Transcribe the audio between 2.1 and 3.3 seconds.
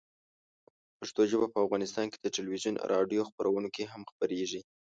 کې د تلویزیون او راډیو